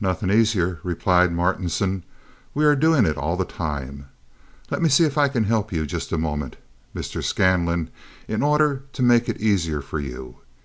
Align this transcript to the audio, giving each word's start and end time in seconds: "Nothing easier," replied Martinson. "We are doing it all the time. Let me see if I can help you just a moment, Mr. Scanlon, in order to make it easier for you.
"Nothing 0.00 0.32
easier," 0.32 0.80
replied 0.82 1.30
Martinson. 1.30 2.02
"We 2.54 2.64
are 2.64 2.74
doing 2.74 3.06
it 3.06 3.16
all 3.16 3.36
the 3.36 3.44
time. 3.44 4.08
Let 4.68 4.82
me 4.82 4.88
see 4.88 5.04
if 5.04 5.16
I 5.16 5.28
can 5.28 5.44
help 5.44 5.70
you 5.70 5.86
just 5.86 6.10
a 6.10 6.18
moment, 6.18 6.56
Mr. 6.92 7.22
Scanlon, 7.22 7.88
in 8.26 8.42
order 8.42 8.82
to 8.92 9.02
make 9.04 9.28
it 9.28 9.40
easier 9.40 9.80
for 9.80 10.00
you. 10.00 10.38